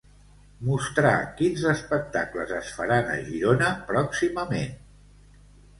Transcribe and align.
Mostrar 0.69 1.11
quins 1.41 1.67
espectacles 1.73 2.55
es 2.61 2.73
faran 2.79 3.15
a 3.19 3.19
Girona 3.29 3.73
pròximament. 3.93 4.75